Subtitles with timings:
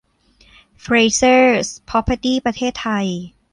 [0.81, 3.07] เฟรเซอร์ส พร็อพเพอร์ตี้ ประเทศไทย